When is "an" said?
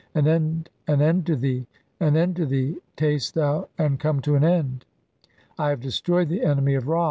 0.15-0.27, 0.87-0.99, 1.99-2.17, 4.33-4.43